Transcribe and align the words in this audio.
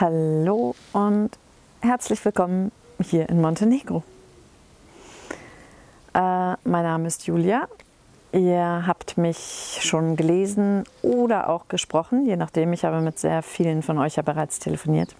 Hallo 0.00 0.76
und 0.92 1.30
herzlich 1.80 2.24
willkommen 2.24 2.70
hier 3.02 3.28
in 3.28 3.40
Montenegro. 3.40 4.04
Äh, 6.14 6.20
mein 6.20 6.84
Name 6.84 7.08
ist 7.08 7.26
Julia. 7.26 7.66
Ihr 8.30 8.84
habt 8.86 9.18
mich 9.18 9.80
schon 9.82 10.14
gelesen 10.14 10.84
oder 11.02 11.48
auch 11.48 11.66
gesprochen, 11.66 12.26
je 12.26 12.36
nachdem. 12.36 12.72
Ich 12.72 12.84
habe 12.84 13.00
mit 13.00 13.18
sehr 13.18 13.42
vielen 13.42 13.82
von 13.82 13.98
euch 13.98 14.14
ja 14.14 14.22
bereits 14.22 14.60
telefoniert. 14.60 15.16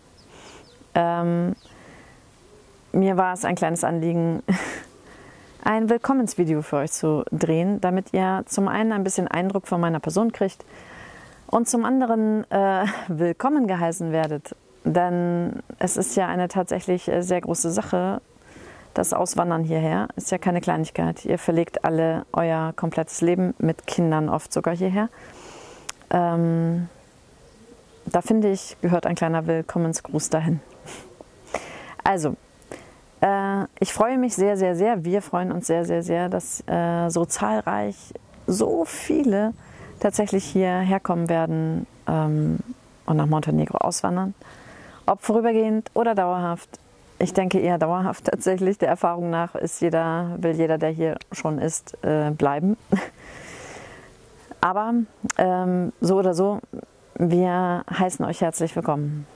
Ähm, 0.94 1.56
mir 2.92 3.16
war 3.16 3.34
es 3.34 3.44
ein 3.44 3.56
kleines 3.56 3.82
Anliegen, 3.82 4.44
ein 5.64 5.90
Willkommensvideo 5.90 6.62
für 6.62 6.76
euch 6.76 6.92
zu 6.92 7.24
drehen, 7.32 7.80
damit 7.80 8.12
ihr 8.12 8.44
zum 8.46 8.68
einen 8.68 8.92
ein 8.92 9.02
bisschen 9.02 9.26
Eindruck 9.26 9.66
von 9.66 9.80
meiner 9.80 9.98
Person 9.98 10.30
kriegt 10.30 10.64
und 11.48 11.68
zum 11.68 11.84
anderen 11.84 12.48
äh, 12.52 12.86
willkommen 13.08 13.66
geheißen 13.66 14.12
werdet. 14.12 14.54
Denn 14.94 15.62
es 15.78 15.98
ist 15.98 16.16
ja 16.16 16.28
eine 16.28 16.48
tatsächlich 16.48 17.08
äh, 17.08 17.22
sehr 17.22 17.42
große 17.42 17.70
Sache, 17.70 18.22
das 18.94 19.12
Auswandern 19.12 19.62
hierher. 19.62 20.08
Ist 20.16 20.30
ja 20.30 20.38
keine 20.38 20.62
Kleinigkeit. 20.62 21.26
Ihr 21.26 21.38
verlegt 21.38 21.84
alle 21.84 22.24
euer 22.32 22.72
komplettes 22.74 23.20
Leben 23.20 23.54
mit 23.58 23.86
Kindern 23.86 24.30
oft 24.30 24.50
sogar 24.50 24.74
hierher. 24.74 25.10
Ähm, 26.10 26.88
da 28.06 28.22
finde 28.22 28.50
ich, 28.50 28.78
gehört 28.80 29.04
ein 29.04 29.14
kleiner 29.14 29.46
Willkommensgruß 29.46 30.30
dahin. 30.30 30.60
Also, 32.04 32.36
äh, 33.20 33.64
ich 33.80 33.92
freue 33.92 34.16
mich 34.16 34.34
sehr, 34.34 34.56
sehr, 34.56 34.74
sehr, 34.74 35.04
wir 35.04 35.20
freuen 35.20 35.52
uns 35.52 35.66
sehr, 35.66 35.84
sehr, 35.84 36.02
sehr, 36.02 36.30
dass 36.30 36.66
äh, 36.66 37.10
so 37.10 37.26
zahlreich, 37.26 38.14
so 38.46 38.86
viele 38.86 39.52
tatsächlich 40.00 40.44
hierher 40.44 41.00
kommen 41.00 41.28
werden 41.28 41.86
ähm, 42.06 42.60
und 43.04 43.18
nach 43.18 43.26
Montenegro 43.26 43.76
auswandern. 43.76 44.32
Ob 45.08 45.22
vorübergehend 45.22 45.90
oder 45.94 46.14
dauerhaft. 46.14 46.68
Ich 47.18 47.32
denke 47.32 47.58
eher 47.58 47.78
dauerhaft 47.78 48.24
tatsächlich. 48.24 48.76
Der 48.76 48.88
Erfahrung 48.88 49.30
nach 49.30 49.54
ist 49.54 49.80
jeder, 49.80 50.36
will 50.36 50.50
jeder, 50.50 50.76
der 50.76 50.90
hier 50.90 51.16
schon 51.32 51.58
ist, 51.58 51.96
äh, 52.04 52.30
bleiben. 52.30 52.76
Aber 54.60 54.92
ähm, 55.38 55.94
so 56.02 56.18
oder 56.18 56.34
so, 56.34 56.60
wir 57.14 57.84
heißen 57.90 58.22
euch 58.26 58.42
herzlich 58.42 58.76
willkommen. 58.76 59.26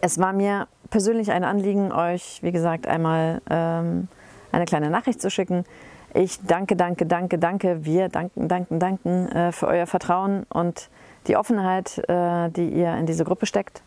Es 0.00 0.18
war 0.18 0.32
mir 0.32 0.66
persönlich 0.88 1.30
ein 1.30 1.44
Anliegen, 1.44 1.92
euch, 1.92 2.38
wie 2.42 2.52
gesagt, 2.52 2.86
einmal 2.86 3.42
ähm, 3.50 4.08
eine 4.50 4.64
kleine 4.64 4.88
Nachricht 4.88 5.20
zu 5.20 5.28
schicken. 5.28 5.66
Ich 6.14 6.40
danke, 6.46 6.74
danke, 6.74 7.04
danke, 7.04 7.38
danke, 7.38 7.84
wir 7.84 8.08
danken, 8.08 8.48
danken, 8.48 8.78
danken 8.78 9.28
äh, 9.28 9.52
für 9.52 9.66
euer 9.66 9.86
Vertrauen 9.86 10.44
und 10.48 10.88
die 11.26 11.36
Offenheit, 11.36 11.98
äh, 12.08 12.48
die 12.48 12.70
ihr 12.70 12.96
in 12.96 13.04
diese 13.04 13.24
Gruppe 13.24 13.44
steckt. 13.44 13.82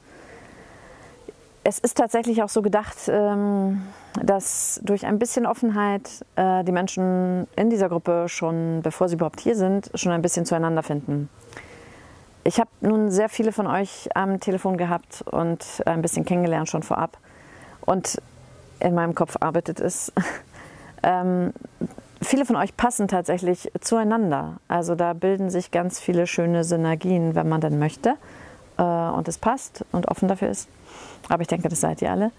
Es 1.70 1.78
ist 1.78 2.00
tatsächlich 2.00 2.42
auch 2.42 2.50
so 2.50 2.64
gedacht, 2.64 2.98
ähm, 3.09 3.84
dass 4.23 4.81
durch 4.84 5.06
ein 5.06 5.20
bisschen 5.20 5.45
Offenheit 5.45 6.25
äh, 6.36 6.64
die 6.64 6.72
Menschen 6.72 7.45
in 7.56 7.70
dieser 7.70 7.89
Gruppe 7.89 8.25
schon, 8.28 8.80
bevor 8.81 9.08
sie 9.08 9.14
überhaupt 9.14 9.39
hier 9.39 9.56
sind, 9.56 9.92
schon 9.94 10.12
ein 10.12 10.23
bisschen 10.23 10.47
zueinander 10.47 10.81
finden. 10.81 11.30
Ich 12.44 12.59
habe 12.59 12.72
nun 12.81 13.12
sehr 13.12 13.30
viele 13.30 13.52
von 13.52 13.67
euch 13.67 14.09
am 14.16 14.40
Telefon 14.40 14.78
gehabt 14.78 15.23
und 15.30 15.64
ein 15.86 16.02
bisschen 16.02 16.25
kennengelernt 16.25 16.70
schon 16.70 16.81
vorab. 16.81 17.20
Und 17.81 18.20
in 18.80 18.95
meinem 18.95 19.14
Kopf 19.14 19.36
arbeitet 19.40 19.80
es. 19.80 20.12
ähm, 21.03 21.53
viele 22.19 22.46
von 22.46 22.56
euch 22.56 22.75
passen 22.78 23.07
tatsächlich 23.07 23.72
zueinander. 23.80 24.57
Also 24.68 24.96
da 24.96 25.13
bilden 25.13 25.51
sich 25.51 25.69
ganz 25.69 26.00
viele 26.00 26.25
schöne 26.25 26.63
Synergien, 26.63 27.36
wenn 27.36 27.47
man 27.47 27.62
denn 27.62 27.78
möchte 27.78 28.16
äh, 28.79 28.81
und 28.81 29.28
es 29.28 29.38
passt 29.38 29.85
und 29.91 30.07
offen 30.07 30.28
dafür 30.28 30.50
ist. 30.50 30.67
Aber 31.28 31.41
ich 31.41 31.47
denke, 31.47 31.69
das 31.69 31.81
seid 31.81 32.01
ihr 32.01 32.12
alle. 32.12 32.31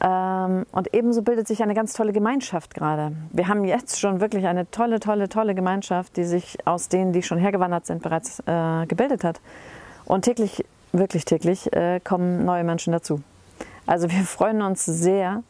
Ähm, 0.00 0.66
und 0.72 0.94
ebenso 0.94 1.22
bildet 1.22 1.48
sich 1.48 1.62
eine 1.62 1.74
ganz 1.74 1.92
tolle 1.94 2.12
Gemeinschaft 2.12 2.74
gerade. 2.74 3.12
Wir 3.32 3.48
haben 3.48 3.64
jetzt 3.64 3.98
schon 3.98 4.20
wirklich 4.20 4.46
eine 4.46 4.70
tolle, 4.70 5.00
tolle, 5.00 5.28
tolle 5.28 5.54
Gemeinschaft, 5.54 6.16
die 6.16 6.24
sich 6.24 6.58
aus 6.66 6.88
denen, 6.88 7.12
die 7.12 7.22
schon 7.22 7.38
hergewandert 7.38 7.86
sind, 7.86 8.02
bereits 8.02 8.40
äh, 8.46 8.86
gebildet 8.86 9.24
hat. 9.24 9.40
Und 10.04 10.22
täglich, 10.22 10.64
wirklich 10.92 11.24
täglich, 11.24 11.72
äh, 11.72 12.00
kommen 12.00 12.44
neue 12.44 12.64
Menschen 12.64 12.92
dazu. 12.92 13.20
Also 13.86 14.10
wir 14.10 14.20
freuen 14.24 14.62
uns 14.62 14.84
sehr. 14.84 15.42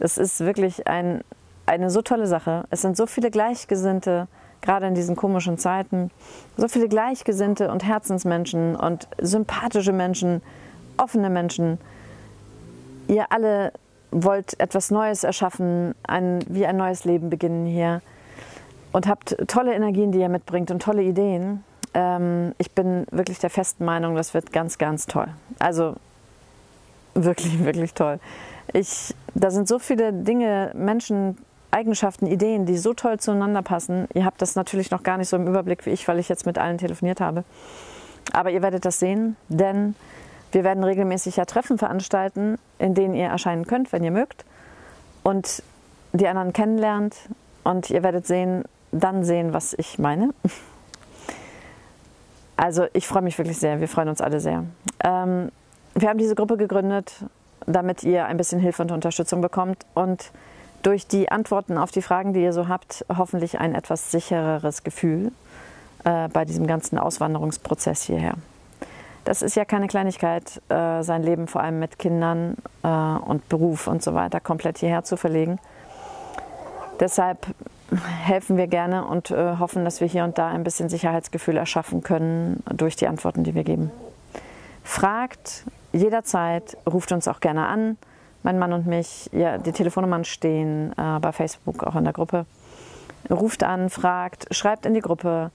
Es 0.00 0.18
ist 0.18 0.40
wirklich 0.40 0.86
ein, 0.86 1.22
eine 1.66 1.90
so 1.90 2.02
tolle 2.02 2.26
Sache. 2.26 2.64
Es 2.70 2.82
sind 2.82 2.96
so 2.96 3.06
viele 3.06 3.30
Gleichgesinnte, 3.30 4.26
gerade 4.64 4.86
in 4.86 4.94
diesen 4.94 5.14
komischen 5.14 5.58
Zeiten, 5.58 6.10
so 6.56 6.68
viele 6.68 6.88
Gleichgesinnte 6.88 7.70
und 7.70 7.84
Herzensmenschen 7.84 8.74
und 8.74 9.06
sympathische 9.20 9.92
Menschen, 9.92 10.42
offene 10.96 11.30
Menschen. 11.30 11.78
Ihr 13.06 13.30
alle 13.30 13.72
wollt 14.10 14.58
etwas 14.60 14.90
Neues 14.90 15.24
erschaffen, 15.24 15.94
ein, 16.04 16.44
wie 16.48 16.66
ein 16.66 16.76
neues 16.76 17.04
Leben 17.04 17.30
beginnen 17.30 17.66
hier 17.66 18.00
und 18.92 19.06
habt 19.06 19.36
tolle 19.48 19.74
Energien, 19.74 20.12
die 20.12 20.20
ihr 20.20 20.28
mitbringt 20.28 20.70
und 20.70 20.80
tolle 20.80 21.02
Ideen. 21.02 21.64
Ähm, 21.92 22.54
ich 22.58 22.70
bin 22.72 23.06
wirklich 23.10 23.38
der 23.40 23.50
festen 23.50 23.84
Meinung, 23.84 24.14
das 24.14 24.34
wird 24.34 24.52
ganz, 24.52 24.78
ganz 24.78 25.06
toll. 25.06 25.28
Also 25.58 25.96
wirklich, 27.14 27.58
wirklich 27.64 27.92
toll. 27.92 28.18
Ich, 28.72 29.14
da 29.34 29.50
sind 29.50 29.68
so 29.68 29.78
viele 29.78 30.12
Dinge, 30.12 30.70
Menschen, 30.74 31.36
Eigenschaften, 31.74 32.26
Ideen, 32.26 32.66
die 32.66 32.78
so 32.78 32.94
toll 32.94 33.18
zueinander 33.18 33.62
passen. 33.62 34.06
Ihr 34.14 34.24
habt 34.24 34.40
das 34.40 34.54
natürlich 34.54 34.92
noch 34.92 35.02
gar 35.02 35.18
nicht 35.18 35.28
so 35.28 35.36
im 35.36 35.48
Überblick 35.48 35.84
wie 35.86 35.90
ich, 35.90 36.06
weil 36.06 36.20
ich 36.20 36.28
jetzt 36.28 36.46
mit 36.46 36.56
allen 36.56 36.78
telefoniert 36.78 37.20
habe. 37.20 37.42
Aber 38.32 38.50
ihr 38.50 38.62
werdet 38.62 38.84
das 38.84 39.00
sehen, 39.00 39.36
denn 39.48 39.96
wir 40.52 40.62
werden 40.62 40.84
regelmäßig 40.84 41.36
ja 41.36 41.44
Treffen 41.44 41.76
veranstalten, 41.76 42.58
in 42.78 42.94
denen 42.94 43.14
ihr 43.14 43.26
erscheinen 43.26 43.66
könnt, 43.66 43.92
wenn 43.92 44.04
ihr 44.04 44.12
mögt. 44.12 44.44
Und 45.24 45.64
die 46.12 46.28
anderen 46.28 46.52
kennenlernt. 46.52 47.16
Und 47.64 47.90
ihr 47.90 48.04
werdet 48.04 48.26
sehen, 48.26 48.64
dann 48.92 49.24
sehen, 49.24 49.52
was 49.52 49.74
ich 49.74 49.98
meine. 49.98 50.30
Also 52.56 52.86
ich 52.92 53.08
freue 53.08 53.22
mich 53.22 53.36
wirklich 53.36 53.58
sehr. 53.58 53.80
Wir 53.80 53.88
freuen 53.88 54.08
uns 54.08 54.20
alle 54.20 54.38
sehr. 54.38 54.64
Ähm, 55.02 55.50
wir 55.94 56.08
haben 56.08 56.18
diese 56.18 56.36
Gruppe 56.36 56.56
gegründet, 56.56 57.24
damit 57.66 58.04
ihr 58.04 58.26
ein 58.26 58.36
bisschen 58.36 58.60
Hilfe 58.60 58.82
und 58.82 58.92
Unterstützung 58.92 59.40
bekommt 59.40 59.84
und 59.94 60.30
durch 60.84 61.06
die 61.06 61.30
Antworten 61.30 61.78
auf 61.78 61.90
die 61.90 62.02
Fragen, 62.02 62.32
die 62.32 62.42
ihr 62.42 62.52
so 62.52 62.68
habt, 62.68 63.04
hoffentlich 63.14 63.58
ein 63.58 63.74
etwas 63.74 64.10
sichereres 64.10 64.84
Gefühl 64.84 65.32
äh, 66.04 66.28
bei 66.28 66.44
diesem 66.44 66.66
ganzen 66.66 66.98
Auswanderungsprozess 66.98 68.02
hierher. 68.02 68.34
Das 69.24 69.40
ist 69.40 69.56
ja 69.56 69.64
keine 69.64 69.88
Kleinigkeit, 69.88 70.60
äh, 70.68 71.02
sein 71.02 71.22
Leben 71.22 71.48
vor 71.48 71.62
allem 71.62 71.78
mit 71.78 71.98
Kindern 71.98 72.56
äh, 72.82 72.88
und 72.88 73.48
Beruf 73.48 73.86
und 73.86 74.02
so 74.02 74.14
weiter 74.14 74.40
komplett 74.40 74.78
hierher 74.78 75.02
zu 75.02 75.16
verlegen. 75.16 75.58
Deshalb 77.00 77.46
helfen 78.22 78.58
wir 78.58 78.66
gerne 78.66 79.06
und 79.06 79.30
äh, 79.30 79.56
hoffen, 79.58 79.86
dass 79.86 80.02
wir 80.02 80.06
hier 80.06 80.24
und 80.24 80.36
da 80.36 80.48
ein 80.48 80.64
bisschen 80.64 80.90
Sicherheitsgefühl 80.90 81.56
erschaffen 81.56 82.02
können 82.02 82.62
durch 82.66 82.96
die 82.96 83.08
Antworten, 83.08 83.42
die 83.42 83.54
wir 83.54 83.64
geben. 83.64 83.90
Fragt 84.82 85.64
jederzeit, 85.92 86.76
ruft 86.86 87.10
uns 87.12 87.26
auch 87.26 87.40
gerne 87.40 87.66
an 87.66 87.96
mein 88.44 88.58
Mann 88.58 88.72
und 88.72 88.86
mich, 88.86 89.28
ja, 89.32 89.58
die 89.58 89.72
Telefonnummern 89.72 90.24
stehen 90.24 90.92
äh, 90.96 91.18
bei 91.18 91.32
Facebook, 91.32 91.82
auch 91.82 91.96
in 91.96 92.04
der 92.04 92.12
Gruppe. 92.12 92.46
Ruft 93.30 93.64
an, 93.64 93.88
fragt, 93.90 94.54
schreibt 94.54 94.86
in 94.86 94.94
die 94.94 95.00
Gruppe. 95.00 95.50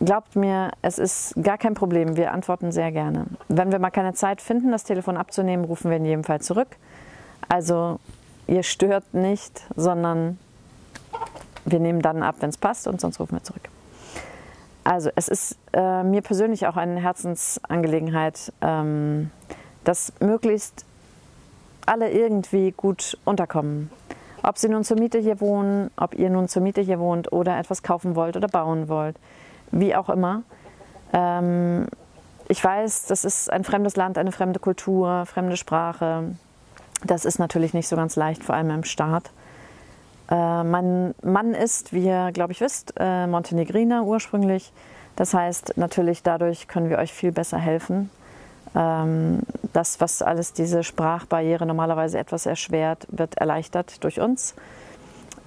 Glaubt 0.00 0.36
mir, 0.36 0.72
es 0.82 0.98
ist 0.98 1.34
gar 1.40 1.56
kein 1.56 1.74
Problem. 1.74 2.16
Wir 2.16 2.32
antworten 2.32 2.72
sehr 2.72 2.90
gerne. 2.90 3.26
Wenn 3.48 3.70
wir 3.70 3.78
mal 3.78 3.90
keine 3.90 4.14
Zeit 4.14 4.42
finden, 4.42 4.72
das 4.72 4.84
Telefon 4.84 5.16
abzunehmen, 5.16 5.64
rufen 5.64 5.90
wir 5.90 5.96
in 5.96 6.04
jedem 6.04 6.24
Fall 6.24 6.40
zurück. 6.40 6.76
Also 7.48 8.00
ihr 8.48 8.64
stört 8.64 9.14
nicht, 9.14 9.64
sondern 9.76 10.38
wir 11.64 11.78
nehmen 11.78 12.02
dann 12.02 12.22
ab, 12.22 12.36
wenn 12.40 12.50
es 12.50 12.58
passt 12.58 12.88
und 12.88 13.00
sonst 13.00 13.20
rufen 13.20 13.36
wir 13.36 13.44
zurück. 13.44 13.68
Also 14.82 15.10
es 15.14 15.28
ist 15.28 15.56
äh, 15.72 16.02
mir 16.02 16.22
persönlich 16.22 16.66
auch 16.66 16.76
eine 16.76 17.00
Herzensangelegenheit, 17.00 18.52
ähm, 18.60 19.30
dass 19.84 20.12
möglichst 20.20 20.84
alle 21.86 22.10
irgendwie 22.10 22.72
gut 22.72 23.18
unterkommen. 23.24 23.90
Ob 24.42 24.58
sie 24.58 24.68
nun 24.68 24.84
zur 24.84 24.98
Miete 24.98 25.18
hier 25.18 25.40
wohnen, 25.40 25.90
ob 25.96 26.14
ihr 26.14 26.30
nun 26.30 26.48
zur 26.48 26.62
Miete 26.62 26.80
hier 26.80 27.00
wohnt 27.00 27.32
oder 27.32 27.58
etwas 27.58 27.82
kaufen 27.82 28.14
wollt 28.14 28.36
oder 28.36 28.48
bauen 28.48 28.88
wollt, 28.88 29.16
wie 29.72 29.94
auch 29.94 30.08
immer. 30.08 30.42
Ähm, 31.12 31.86
ich 32.48 32.62
weiß, 32.62 33.06
das 33.06 33.24
ist 33.24 33.52
ein 33.52 33.64
fremdes 33.64 33.96
Land, 33.96 34.18
eine 34.18 34.30
fremde 34.30 34.60
Kultur, 34.60 35.26
fremde 35.26 35.56
Sprache. 35.56 36.36
Das 37.04 37.24
ist 37.24 37.38
natürlich 37.38 37.74
nicht 37.74 37.88
so 37.88 37.96
ganz 37.96 38.14
leicht, 38.16 38.44
vor 38.44 38.54
allem 38.54 38.70
im 38.70 38.84
Staat. 38.84 39.30
Äh, 40.30 40.64
mein 40.64 41.14
Mann 41.22 41.54
ist, 41.54 41.92
wie 41.92 42.06
ihr, 42.06 42.30
glaube 42.32 42.52
ich, 42.52 42.60
wisst, 42.60 42.94
äh, 42.98 43.26
Montenegriner 43.26 44.04
ursprünglich. 44.04 44.72
Das 45.16 45.34
heißt, 45.34 45.76
natürlich 45.76 46.22
dadurch 46.22 46.68
können 46.68 46.90
wir 46.90 46.98
euch 46.98 47.12
viel 47.12 47.32
besser 47.32 47.58
helfen. 47.58 48.10
Ähm, 48.76 49.40
das, 49.72 50.00
was 50.00 50.20
alles 50.20 50.52
diese 50.52 50.84
Sprachbarriere 50.84 51.64
normalerweise 51.64 52.18
etwas 52.18 52.44
erschwert, 52.46 53.06
wird 53.10 53.36
erleichtert 53.38 54.04
durch 54.04 54.20
uns. 54.20 54.54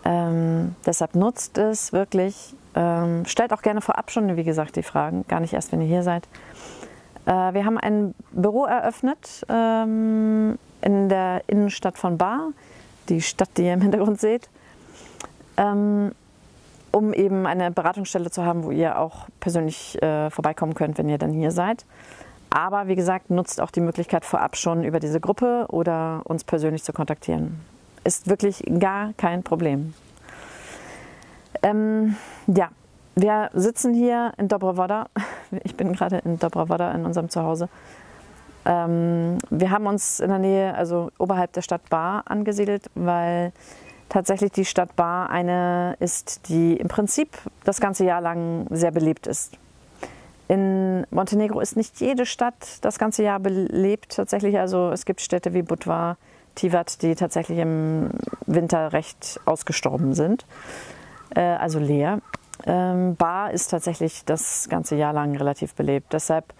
Ähm, 0.04 0.76
deshalb 0.86 1.16
nutzt 1.16 1.58
es 1.58 1.94
wirklich. 1.94 2.56
Ähm, 2.76 3.26
stellt 3.26 3.54
auch 3.54 3.62
gerne 3.62 3.81
vorab 3.81 4.12
schon, 4.12 4.36
wie 4.36 4.44
gesagt, 4.44 4.76
die 4.76 4.84
Fragen, 4.84 5.26
gar 5.28 5.40
nicht 5.40 5.54
erst, 5.54 5.72
wenn 5.72 5.81
ihr 5.81 5.88
hier 5.88 6.04
seid. 6.04 6.28
Äh, 7.26 7.54
wir 7.54 7.66
haben 7.66 7.78
ein 7.78 8.16
Büro 8.31 8.66
eröffnet 8.66 9.46
ähm, 9.50 10.58
in 10.82 11.10
der 11.10 11.44
Innenstadt 11.48 11.98
von 11.98 12.18
Bar, 12.18 12.52
die 13.10 13.22
Stadt, 13.22 13.50
die 13.58 13.66
ihr 13.66 13.74
im 13.74 13.82
Hintergrund 13.82 14.20
seht, 14.20 14.50
ähm, 15.58 16.14
um 16.92 17.14
eben 17.14 17.46
eine 17.46 17.70
Beratungsstelle 17.70 18.32
zu 18.32 18.44
haben, 18.46 18.64
wo 18.64 18.72
ihr 18.72 18.98
auch 18.98 19.28
persönlich 19.40 20.02
äh, 20.02 20.30
vorbeikommen 20.32 20.74
könnt, 20.74 20.98
wenn 20.98 21.10
ihr 21.10 21.18
dann 21.18 21.32
hier 21.32 21.52
seid. 21.52 21.86
Aber 22.50 22.88
wie 22.88 22.96
gesagt, 22.96 23.30
nutzt 23.30 23.62
auch 23.62 23.72
die 23.72 23.81
Möglichkeit 23.81 24.25
vorab 24.25 24.57
schon 24.57 24.84
über 24.84 25.00
diese 25.00 25.19
Gruppe 25.19 25.66
oder 25.69 26.22
uns 26.24 26.44
persönlich 26.44 26.84
zu 26.84 26.94
kontaktieren. 26.94 27.60
Ist 28.04 28.28
wirklich 28.28 28.63
gar 28.80 29.13
kein 29.13 29.44
Problem. 29.44 29.94
Ähm, 31.62 32.16
ja, 32.48 32.69
wir 33.16 33.50
sitzen 33.54 33.94
hier 33.94 34.34
in 34.38 34.48
Dobrovoda. 34.48 35.07
Ich 35.63 35.75
bin 35.75 35.94
gerade 35.94 36.19
in 36.19 36.38
Dobrovoda 36.38 36.92
in 36.92 37.06
unserem 37.06 37.30
Zuhause. 37.30 37.69
Ähm, 38.66 39.40
wir 39.50 39.72
haben 39.72 39.88
uns 39.88 40.19
in 40.19 40.30
der 40.30 40.38
Nähe, 40.38 40.75
also 40.75 41.10
oberhalb 41.18 41.54
der 41.54 41.63
Stadt 41.63 41.90
Bar 41.90 42.24
angesiedelt, 42.28 42.90
weil 42.94 43.51
tatsächlich 44.10 44.51
die 44.51 44.66
Stadt 44.66 44.96
Bar 44.96 45.31
eine 45.31 45.96
ist, 46.00 46.50
die 46.50 46.78
im 46.78 46.88
Prinzip 46.88 47.30
das 47.63 47.81
ganze 47.81 48.06
Jahr 48.06 48.22
lang 48.22 48.68
sehr 48.69 48.92
belebt 48.92 49.25
ist. 49.25 49.57
In 50.50 51.06
Montenegro 51.12 51.60
ist 51.60 51.78
nicht 51.78 52.01
jede 52.01 52.25
Stadt 52.25 52.80
das 52.81 52.98
ganze 52.98 53.22
Jahr 53.22 53.40
belebt 53.40 54.16
tatsächlich. 54.16 54.57
Also 54.57 54.90
es 54.90 55.06
gibt 55.06 55.22
Städte 55.22 55.54
wie 55.54 55.62
Budva, 55.62 56.18
Tivat, 56.56 57.04
die 57.04 57.13
tatsächlich 57.13 57.60
im 57.60 58.10
Winter 58.48 58.92
recht 58.92 59.40
ausgestorben 59.46 60.16
sind, 60.16 60.46
äh, 61.36 61.42
also 61.42 61.78
leer. 61.78 62.19
Ähm, 62.66 63.16
Bar 63.16 63.51
ist 63.51 63.68
tatsächlich 63.68 64.25
das 64.25 64.68
ganze 64.69 64.96
Jahr 64.96 65.13
lang 65.13 65.38
relativ 65.38 65.75
belebt. 65.75 66.13
Deshalb 66.13 66.51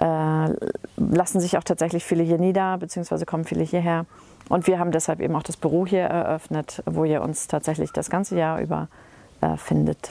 äh, 0.00 0.48
lassen 0.96 1.38
sich 1.38 1.56
auch 1.56 1.64
tatsächlich 1.64 2.04
viele 2.04 2.24
hier 2.24 2.38
nieder, 2.38 2.76
beziehungsweise 2.78 3.26
kommen 3.26 3.44
viele 3.44 3.62
hierher. 3.62 4.06
Und 4.48 4.66
wir 4.66 4.80
haben 4.80 4.90
deshalb 4.90 5.20
eben 5.20 5.36
auch 5.36 5.44
das 5.44 5.56
Büro 5.56 5.86
hier 5.86 6.02
eröffnet, 6.02 6.82
wo 6.84 7.04
ihr 7.04 7.22
uns 7.22 7.46
tatsächlich 7.46 7.92
das 7.92 8.10
ganze 8.10 8.36
Jahr 8.36 8.60
über 8.60 8.88
äh, 9.40 9.56
findet. 9.56 10.10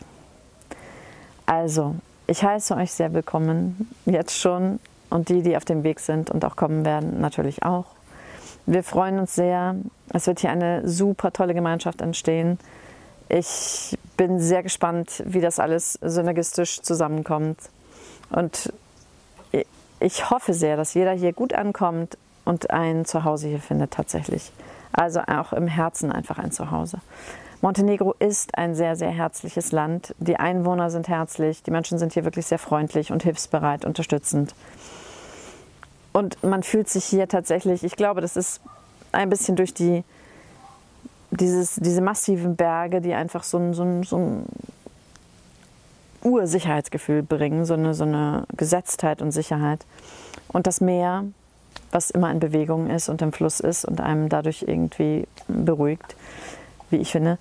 Also, 1.46 1.96
ich 2.34 2.44
heiße 2.44 2.76
euch 2.76 2.92
sehr 2.92 3.14
willkommen, 3.14 3.88
jetzt 4.06 4.40
schon 4.40 4.80
und 5.12 5.30
die, 5.30 5.44
die 5.44 5.56
auf 5.56 5.66
dem 5.66 5.84
Weg 5.84 6.00
sind 6.00 6.32
und 6.32 6.44
auch 6.44 6.56
kommen 6.56 6.84
werden, 6.84 7.22
natürlich 7.22 7.62
auch. 7.62 7.86
Wir 8.66 8.84
freuen 8.84 9.20
uns 9.20 9.36
sehr. 9.36 9.76
Es 10.12 10.26
wird 10.26 10.40
hier 10.40 10.50
eine 10.50 10.88
super 10.88 11.32
tolle 11.32 11.54
Gemeinschaft 11.54 12.02
entstehen. 12.02 12.58
Ich 13.30 13.96
bin 14.18 14.40
sehr 14.40 14.64
gespannt, 14.64 15.22
wie 15.28 15.42
das 15.42 15.60
alles 15.60 16.00
synergistisch 16.02 16.82
zusammenkommt. 16.82 17.60
Und 18.32 18.74
ich 20.00 20.32
hoffe 20.32 20.56
sehr, 20.56 20.76
dass 20.76 20.96
jeder 20.96 21.12
hier 21.12 21.34
gut 21.34 21.54
ankommt 21.54 22.18
und 22.46 22.72
ein 22.72 23.06
Zuhause 23.06 23.48
hier 23.48 23.60
findet 23.60 23.92
tatsächlich. 23.92 24.52
Also 24.92 25.20
auch 25.20 25.54
im 25.54 25.68
Herzen 25.68 26.12
einfach 26.12 26.40
ein 26.40 26.52
Zuhause. 26.52 26.98
Montenegro 27.64 28.14
ist 28.20 28.58
ein 28.58 28.76
sehr, 28.76 28.98
sehr 28.98 29.12
herzliches 29.12 29.72
Land. 29.72 30.14
Die 30.20 30.36
Einwohner 30.36 30.90
sind 30.90 31.08
herzlich, 31.08 31.64
die 31.64 31.72
Menschen 31.72 31.98
sind 31.98 32.12
hier 32.12 32.26
wirklich 32.26 32.46
sehr 32.46 32.60
freundlich 32.60 33.10
und 33.14 33.24
hilfsbereit, 33.24 33.86
unterstützend. 33.86 34.54
Und 36.12 36.44
man 36.44 36.64
fühlt 36.64 36.90
sich 36.90 37.06
hier 37.06 37.30
tatsächlich, 37.30 37.86
ich 37.86 37.96
glaube, 37.96 38.20
das 38.20 38.36
ist 38.36 38.60
ein 39.14 39.30
bisschen 39.30 39.56
durch 39.56 39.74
die, 39.74 40.04
dieses, 41.32 41.76
diese 41.76 42.02
massiven 42.02 42.58
Berge, 42.58 43.00
die 43.00 43.14
einfach 43.14 43.44
so 43.44 43.60
ein, 43.60 43.74
so 43.74 43.84
ein, 43.84 44.04
so 44.04 44.18
ein 44.18 44.46
Ursicherheitsgefühl 46.22 47.24
bringen, 47.24 47.64
so 47.64 47.76
eine, 47.76 47.94
so 47.94 48.04
eine 48.04 48.44
Gesetztheit 48.58 49.22
und 49.22 49.32
Sicherheit. 49.32 49.86
Und 50.50 50.68
das 50.68 50.82
Meer, 50.82 51.24
was 51.94 52.12
immer 52.12 52.30
in 52.30 52.42
Bewegung 52.42 52.90
ist 52.90 53.08
und 53.08 53.22
im 53.22 53.32
Fluss 53.32 53.62
ist 53.62 53.86
und 53.86 54.02
einem 54.02 54.28
dadurch 54.28 54.66
irgendwie 54.68 55.30
beruhigt 55.48 56.18
wie 56.94 56.98
ich 56.98 57.12
finde. 57.12 57.38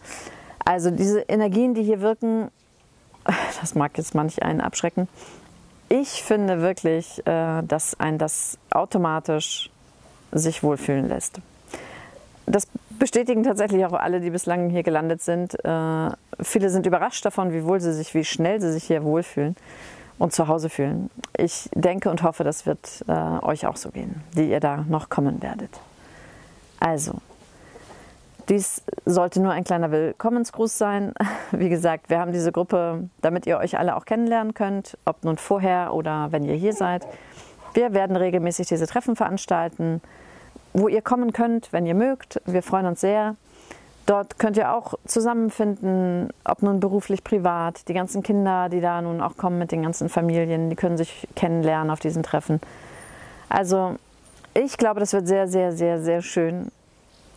Also 0.64 0.90
diese 0.90 1.20
Energien, 1.20 1.75
die 1.75 1.84
hier 1.84 2.00
wirken, 2.00 2.50
das 3.60 3.76
mag 3.76 3.96
jetzt 3.96 4.16
manch 4.16 4.43
einen 4.43 4.60
abschrecken. 4.60 5.06
Ich 5.88 6.22
finde 6.22 6.60
wirklich, 6.60 7.25
äh, 7.26 7.62
dass 7.62 8.00
ein 8.00 8.19
das 8.19 8.58
automatisch 8.70 9.70
sich 10.32 10.62
wohlfühlen 10.62 11.08
lässt. 11.08 11.40
Das 12.46 12.66
bestätigen 12.99 13.43
tatsächlich 13.44 13.84
auch 13.84 13.93
alle, 13.93 14.20
die 14.20 14.31
bislang 14.31 14.70
hier 14.70 14.82
gelandet 14.82 15.22
sind. 15.22 15.54
Äh, 15.64 16.10
viele 16.40 16.70
sind 16.70 16.87
überrascht 16.87 17.25
davon, 17.25 17.52
wie 17.52 17.64
wohl 17.64 17.81
sie 17.81 17.93
sich, 17.93 18.14
wie 18.14 18.25
schnell 18.25 18.60
sie 18.60 18.72
sich 18.72 18.84
hier 18.84 19.04
wohlfühlen 19.04 19.56
und 20.19 20.32
zu 20.32 20.49
Hause 20.49 20.70
fühlen. 20.70 21.10
Ich 21.37 21.69
denke 21.75 22.10
und 22.10 22.22
hoffe, 22.22 22.44
das 22.44 22.64
wird 22.64 23.04
äh, 23.08 23.12
euch 23.12 23.66
auch 23.66 23.76
so 23.76 23.90
gehen, 23.90 24.22
die 24.37 24.50
ihr 24.50 24.60
da 24.60 24.84
noch 24.88 25.08
kommen 25.08 25.43
werdet. 25.43 25.81
Also, 26.81 27.20
dies 28.49 28.83
sollte 29.05 29.41
nur 29.41 29.53
ein 29.53 29.65
kleiner 29.65 29.91
Willkommensgruß 29.91 30.77
sein. 30.77 31.15
Wie 31.53 31.69
gesagt, 31.69 32.11
wir 32.11 32.19
haben 32.19 32.33
diese 32.33 32.53
Gruppe, 32.53 33.09
damit 33.21 33.47
ihr 33.47 33.59
euch 33.59 33.79
alle 33.79 33.97
auch 33.97 34.05
kennenlernen 34.05 34.55
könnt, 34.55 34.99
ob 35.05 35.25
nun 35.25 35.37
vorher 35.37 35.94
oder 35.94 36.33
wenn 36.33 36.44
ihr 36.44 36.55
hier 36.55 36.73
seid. 36.73 37.06
Wir 37.75 37.94
werden 37.94 38.17
regelmäßig 38.17 38.69
diese 38.69 38.87
Treffen 38.87 39.17
veranstalten, 39.17 40.03
wo 40.75 40.89
ihr 40.89 41.03
kommen 41.03 41.33
könnt, 41.33 41.73
wenn 41.73 41.87
ihr 41.87 41.94
mögt. 41.94 42.41
Wir 42.44 42.62
freuen 42.62 42.87
uns 42.87 43.00
sehr. 43.00 43.37
Dort 44.06 44.39
könnt 44.39 44.56
ihr 44.56 44.75
auch 44.75 44.95
zusammenfinden, 45.06 46.31
ob 46.45 46.62
nun 46.62 46.81
beruflich, 46.81 47.23
privat. 47.23 47.88
Die 47.88 47.95
ganzen 47.95 48.23
Kinder, 48.23 48.69
die 48.69 48.81
da 48.81 49.00
nun 49.00 49.21
auch 49.21 49.37
kommen 49.37 49.59
mit 49.59 49.71
den 49.71 49.83
ganzen 49.83 50.09
Familien, 50.09 50.71
die 50.71 50.77
können 50.77 50.97
sich 50.97 51.29
kennenlernen 51.37 51.91
auf 51.91 52.00
diesen 52.00 52.25
Treffen. 52.25 52.61
Also 53.49 53.97
ich 54.55 54.77
glaube, 54.77 54.99
das 54.99 55.12
wird 55.12 55.29
sehr, 55.29 55.47
sehr, 55.47 55.73
sehr, 55.73 56.00
sehr 56.00 56.21
schön. 56.21 56.73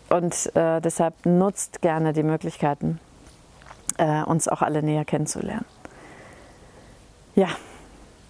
Und 0.10 0.56
äh, 0.56 0.82
deshalb 0.82 1.26
nutzt 1.26 1.82
gerne 1.82 2.14
die 2.14 2.24
Möglichkeiten, 2.24 3.00
äh, 3.98 4.24
uns 4.24 4.48
auch 4.48 4.62
alle 4.62 4.84
näher 4.84 5.06
kennenzulernen. 5.06 5.66
Ja, 7.36 7.50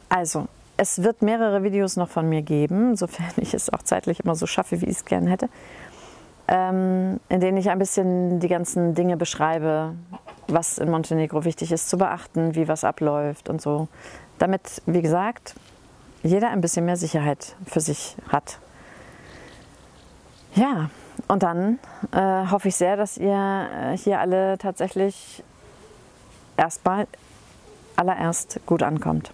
also 0.10 0.48
es 0.78 1.04
wird 1.04 1.22
mehrere 1.22 1.64
Videos 1.64 1.96
noch 1.96 2.10
von 2.10 2.28
mir 2.28 2.42
geben, 2.42 2.96
sofern 2.96 3.32
ich 3.38 3.54
es 3.54 3.72
auch 3.72 3.84
zeitlich 3.84 4.22
immer 4.22 4.36
so 4.36 4.48
schaffe, 4.48 4.82
wie 4.82 4.86
ich 4.86 4.98
es 4.98 5.06
gerne 5.06 5.30
hätte, 5.30 5.50
ähm, 6.48 7.20
in 7.30 7.40
denen 7.40 7.58
ich 7.58 7.70
ein 7.70 7.80
bisschen 7.80 8.40
die 8.40 8.48
ganzen 8.48 8.94
Dinge 8.96 9.18
beschreibe, 9.18 9.94
was 10.48 10.78
in 10.78 10.90
Montenegro 10.90 11.44
wichtig 11.44 11.72
ist 11.72 11.90
zu 11.90 11.98
beachten, 11.98 12.56
wie 12.56 12.68
was 12.68 12.84
abläuft 12.84 13.50
und 13.50 13.62
so, 13.62 13.88
damit, 14.38 14.82
wie 14.86 15.02
gesagt, 15.02 15.56
jeder 16.24 16.50
ein 16.50 16.62
bisschen 16.62 16.86
mehr 16.86 16.98
Sicherheit 16.98 17.56
für 17.66 17.80
sich 17.80 18.16
hat. 18.30 18.60
Ja, 20.56 20.90
und 21.28 21.44
dann 21.44 21.80
äh, 22.12 22.50
hoffe 22.50 22.68
ich 22.68 22.76
sehr, 22.76 22.98
dass 22.98 23.18
ihr 23.18 23.70
äh, 23.74 23.98
hier 23.98 24.20
alle 24.20 24.58
tatsächlich 24.58 25.44
erstmal 26.58 27.08
allererst 27.96 28.60
gut 28.66 28.84
ankommt. 28.84 29.32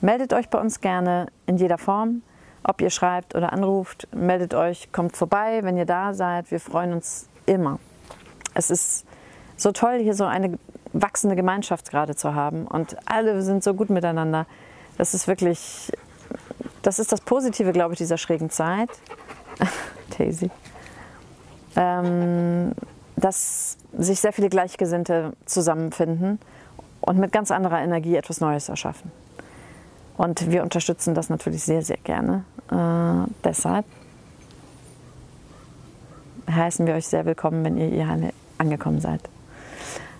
Meldet 0.00 0.32
euch 0.32 0.48
bei 0.48 0.58
uns 0.58 0.80
gerne 0.80 1.26
in 1.46 1.58
jeder 1.58 1.78
Form, 1.78 2.22
ob 2.62 2.80
ihr 2.80 2.90
schreibt 2.90 3.34
oder 3.34 3.52
anruft. 3.52 4.08
Meldet 4.14 4.54
euch, 4.54 4.92
kommt 4.92 5.16
vorbei, 5.16 5.60
wenn 5.62 5.76
ihr 5.76 5.84
da 5.84 6.14
seid. 6.14 6.50
Wir 6.50 6.60
freuen 6.60 6.92
uns 6.92 7.28
immer. 7.46 7.78
Es 8.54 8.70
ist 8.70 9.06
so 9.56 9.72
toll, 9.72 9.98
hier 9.98 10.14
so 10.14 10.24
eine 10.24 10.58
wachsende 10.92 11.36
Gemeinschaft 11.36 11.90
gerade 11.90 12.16
zu 12.16 12.34
haben 12.34 12.66
und 12.66 12.96
alle 13.06 13.42
sind 13.42 13.62
so 13.62 13.74
gut 13.74 13.90
miteinander. 13.90 14.46
Das 14.98 15.14
ist 15.14 15.28
wirklich, 15.28 15.92
das 16.82 16.98
ist 16.98 17.12
das 17.12 17.20
Positive, 17.20 17.72
glaube 17.72 17.94
ich, 17.94 17.98
dieser 17.98 18.18
schrägen 18.18 18.50
Zeit. 18.50 18.88
Daisy 20.18 20.50
ähm, 21.76 22.72
dass 23.16 23.76
sich 23.96 24.20
sehr 24.20 24.32
viele 24.32 24.48
Gleichgesinnte 24.48 25.32
zusammenfinden 25.46 26.38
und 27.00 27.18
mit 27.18 27.32
ganz 27.32 27.50
anderer 27.50 27.80
Energie 27.80 28.16
etwas 28.16 28.40
Neues 28.40 28.68
erschaffen. 28.68 29.10
Und 30.16 30.50
wir 30.50 30.62
unterstützen 30.62 31.14
das 31.14 31.30
natürlich 31.30 31.62
sehr, 31.62 31.82
sehr 31.82 31.96
gerne. 31.96 32.44
Äh, 32.70 33.30
deshalb 33.44 33.86
heißen 36.50 36.86
wir 36.86 36.94
euch 36.94 37.06
sehr 37.06 37.24
willkommen, 37.24 37.64
wenn 37.64 37.76
ihr 37.76 37.86
hier 37.86 38.32
angekommen 38.58 39.00
seid. 39.00 39.20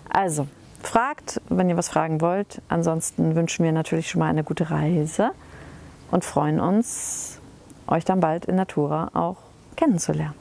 Also, 0.09 0.47
fragt, 0.81 1.41
wenn 1.49 1.69
ihr 1.69 1.77
was 1.77 1.89
fragen 1.89 2.21
wollt. 2.21 2.61
Ansonsten 2.67 3.35
wünschen 3.35 3.63
wir 3.63 3.71
natürlich 3.71 4.09
schon 4.09 4.19
mal 4.19 4.29
eine 4.29 4.43
gute 4.43 4.71
Reise 4.71 5.31
und 6.09 6.25
freuen 6.25 6.59
uns, 6.59 7.39
euch 7.87 8.05
dann 8.05 8.19
bald 8.19 8.45
in 8.45 8.55
Natura 8.55 9.11
auch 9.13 9.37
kennenzulernen. 9.75 10.40